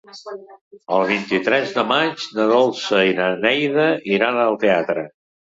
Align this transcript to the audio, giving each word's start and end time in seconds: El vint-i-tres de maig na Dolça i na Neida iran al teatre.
El 0.95 1.03
vint-i-tres 1.11 1.75
de 1.75 1.83
maig 1.91 2.25
na 2.39 2.47
Dolça 2.53 3.05
i 3.11 3.15
na 3.21 3.29
Neida 3.45 3.87
iran 4.19 4.45
al 4.49 4.59
teatre. 4.65 5.09